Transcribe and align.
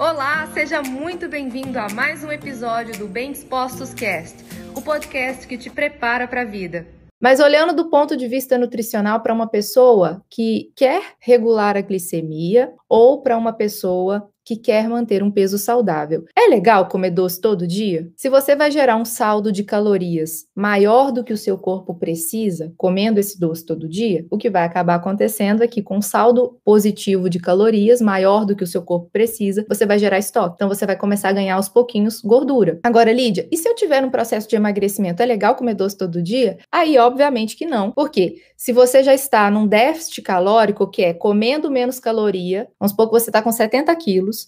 Olá, 0.00 0.46
seja 0.54 0.80
muito 0.80 1.28
bem-vindo 1.28 1.78
a 1.78 1.86
mais 1.90 2.24
um 2.24 2.32
episódio 2.32 2.98
do 2.98 3.06
Bem 3.06 3.32
Dispostos 3.32 3.92
Cast, 3.92 4.34
o 4.74 4.80
podcast 4.80 5.46
que 5.46 5.58
te 5.58 5.68
prepara 5.68 6.26
para 6.26 6.40
a 6.40 6.44
vida. 6.46 6.86
Mas 7.20 7.38
olhando 7.38 7.76
do 7.76 7.90
ponto 7.90 8.16
de 8.16 8.26
vista 8.26 8.56
nutricional 8.56 9.20
para 9.20 9.34
uma 9.34 9.46
pessoa 9.46 10.24
que 10.30 10.72
quer 10.74 11.02
regular 11.20 11.76
a 11.76 11.82
glicemia 11.82 12.72
ou 12.88 13.20
para 13.20 13.36
uma 13.36 13.52
pessoa 13.52 14.26
que 14.50 14.56
quer 14.56 14.88
manter 14.88 15.22
um 15.22 15.30
peso 15.30 15.56
saudável. 15.56 16.24
É 16.36 16.48
legal 16.48 16.88
comer 16.88 17.10
doce 17.10 17.40
todo 17.40 17.68
dia? 17.68 18.10
Se 18.16 18.28
você 18.28 18.56
vai 18.56 18.68
gerar 18.68 18.96
um 18.96 19.04
saldo 19.04 19.52
de 19.52 19.62
calorias 19.62 20.44
maior 20.56 21.12
do 21.12 21.22
que 21.22 21.32
o 21.32 21.36
seu 21.36 21.56
corpo 21.56 21.94
precisa, 21.94 22.72
comendo 22.76 23.20
esse 23.20 23.38
doce 23.38 23.64
todo 23.64 23.88
dia, 23.88 24.26
o 24.28 24.36
que 24.36 24.50
vai 24.50 24.64
acabar 24.64 24.96
acontecendo 24.96 25.62
é 25.62 25.68
que 25.68 25.80
com 25.80 26.02
saldo 26.02 26.58
positivo 26.64 27.30
de 27.30 27.38
calorias 27.38 28.00
maior 28.00 28.44
do 28.44 28.56
que 28.56 28.64
o 28.64 28.66
seu 28.66 28.82
corpo 28.82 29.08
precisa, 29.12 29.64
você 29.68 29.86
vai 29.86 30.00
gerar 30.00 30.18
estoque. 30.18 30.56
Então 30.56 30.68
você 30.68 30.84
vai 30.84 30.96
começar 30.96 31.28
a 31.28 31.32
ganhar 31.32 31.54
aos 31.54 31.68
pouquinhos 31.68 32.20
gordura. 32.20 32.80
Agora, 32.82 33.12
Lídia, 33.12 33.48
e 33.52 33.56
se 33.56 33.68
eu 33.68 33.74
tiver 33.76 34.04
um 34.04 34.10
processo 34.10 34.48
de 34.48 34.56
emagrecimento, 34.56 35.22
é 35.22 35.26
legal 35.26 35.54
comer 35.54 35.74
doce 35.74 35.96
todo 35.96 36.20
dia? 36.20 36.58
Aí, 36.72 36.98
obviamente 36.98 37.56
que 37.56 37.66
não. 37.66 37.92
Por 37.92 38.10
quê? 38.10 38.34
Se 38.56 38.72
você 38.72 39.02
já 39.02 39.14
está 39.14 39.48
num 39.48 39.66
déficit 39.66 40.22
calórico, 40.22 40.90
que 40.90 41.02
é 41.02 41.14
comendo 41.14 41.70
menos 41.70 42.00
caloria, 42.00 42.68
vamos 42.78 42.90
supor 42.90 43.06
que 43.06 43.12
você 43.12 43.30
está 43.30 43.40
com 43.40 43.52
70 43.52 43.94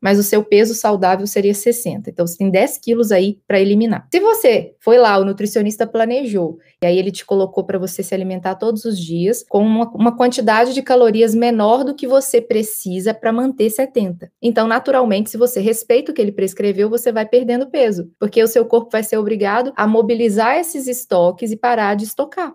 mas 0.00 0.18
o 0.18 0.22
seu 0.22 0.42
peso 0.44 0.74
saudável 0.74 1.26
seria 1.26 1.54
60. 1.54 2.10
Então, 2.10 2.26
você 2.26 2.36
tem 2.36 2.50
10 2.50 2.78
quilos 2.78 3.12
aí 3.12 3.38
para 3.46 3.60
eliminar. 3.60 4.06
Se 4.12 4.20
você 4.20 4.74
foi 4.80 4.98
lá, 4.98 5.18
o 5.18 5.24
nutricionista 5.24 5.86
planejou, 5.86 6.58
e 6.82 6.86
aí 6.86 6.98
ele 6.98 7.10
te 7.10 7.24
colocou 7.24 7.64
para 7.64 7.78
você 7.78 8.02
se 8.02 8.14
alimentar 8.14 8.54
todos 8.54 8.84
os 8.84 8.98
dias 8.98 9.44
com 9.48 9.62
uma, 9.62 9.90
uma 9.90 10.16
quantidade 10.16 10.72
de 10.74 10.82
calorias 10.82 11.34
menor 11.34 11.84
do 11.84 11.94
que 11.94 12.06
você 12.06 12.40
precisa 12.40 13.12
para 13.12 13.32
manter 13.32 13.70
70. 13.70 14.30
Então, 14.40 14.66
naturalmente, 14.66 15.30
se 15.30 15.36
você 15.36 15.60
respeita 15.60 16.10
o 16.10 16.14
que 16.14 16.22
ele 16.22 16.32
prescreveu, 16.32 16.88
você 16.88 17.12
vai 17.12 17.26
perdendo 17.26 17.70
peso, 17.70 18.10
porque 18.18 18.42
o 18.42 18.48
seu 18.48 18.64
corpo 18.64 18.90
vai 18.90 19.02
ser 19.02 19.18
obrigado 19.18 19.72
a 19.76 19.86
mobilizar 19.86 20.56
esses 20.56 20.86
estoques 20.86 21.50
e 21.50 21.56
parar 21.56 21.94
de 21.94 22.04
estocar. 22.04 22.54